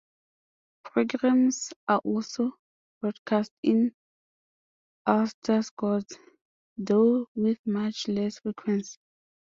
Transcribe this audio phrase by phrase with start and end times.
[0.83, 2.53] Programmes are also
[3.01, 3.93] broadcast in
[5.05, 6.17] Ulster Scots,
[6.75, 8.97] though with much less frequency.